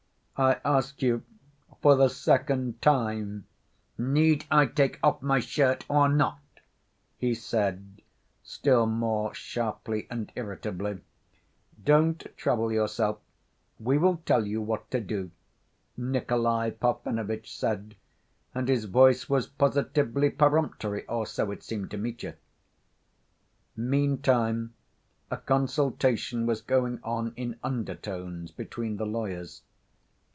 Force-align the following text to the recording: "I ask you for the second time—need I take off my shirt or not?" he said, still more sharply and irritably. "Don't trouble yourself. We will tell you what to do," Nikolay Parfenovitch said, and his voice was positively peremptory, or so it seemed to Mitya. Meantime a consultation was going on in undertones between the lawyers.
"I 0.43 0.59
ask 0.65 1.03
you 1.03 1.21
for 1.83 1.95
the 1.95 2.09
second 2.09 2.81
time—need 2.81 4.45
I 4.49 4.65
take 4.65 4.97
off 5.03 5.21
my 5.21 5.39
shirt 5.39 5.85
or 5.87 6.09
not?" 6.09 6.39
he 7.19 7.35
said, 7.35 8.01
still 8.41 8.87
more 8.87 9.35
sharply 9.35 10.07
and 10.09 10.31
irritably. 10.35 11.01
"Don't 11.83 12.25
trouble 12.37 12.71
yourself. 12.71 13.19
We 13.79 13.99
will 13.99 14.17
tell 14.25 14.47
you 14.47 14.63
what 14.63 14.89
to 14.89 14.99
do," 14.99 15.29
Nikolay 15.95 16.71
Parfenovitch 16.71 17.55
said, 17.55 17.95
and 18.55 18.67
his 18.67 18.85
voice 18.85 19.29
was 19.29 19.45
positively 19.45 20.31
peremptory, 20.31 21.05
or 21.05 21.27
so 21.27 21.51
it 21.51 21.61
seemed 21.61 21.91
to 21.91 21.97
Mitya. 21.99 22.33
Meantime 23.77 24.73
a 25.29 25.37
consultation 25.37 26.47
was 26.47 26.61
going 26.61 26.99
on 27.03 27.33
in 27.35 27.59
undertones 27.61 28.49
between 28.49 28.97
the 28.97 29.05
lawyers. 29.05 29.61